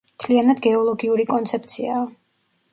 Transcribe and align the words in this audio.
მთლიანად 0.19 0.61
გეოლოგიური 0.67 1.27
კონცეფციაა. 1.35 2.03